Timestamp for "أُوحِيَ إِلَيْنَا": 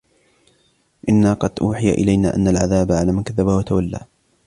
1.61-2.35